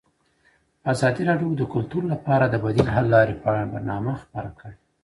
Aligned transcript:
ازادي 0.93 1.23
راډیو 1.29 1.49
د 1.57 1.61
کلتور 1.73 2.03
لپاره 2.13 2.45
د 2.49 2.55
بدیل 2.63 2.87
حل 2.95 3.05
لارې 3.15 3.35
په 3.41 3.45
اړه 3.53 3.71
برنامه 3.73 4.11
خپاره 4.23 4.49
کړې. 4.59 4.75